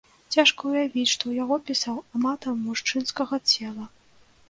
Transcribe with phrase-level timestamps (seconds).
[0.35, 3.91] Цяжка ўявіць, што яго пісаў аматар мужчынскага цела.